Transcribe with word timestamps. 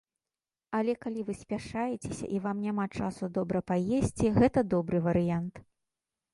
Але, 0.77 0.95
калі 1.03 1.21
вы 1.27 1.35
спяшаецеся 1.41 2.25
і 2.37 2.41
вам 2.47 2.57
няма 2.69 2.85
часу 3.01 3.31
добра 3.37 3.63
паесці, 3.71 4.35
гэта 4.41 4.67
добры 4.75 5.07
варыянт. 5.13 5.55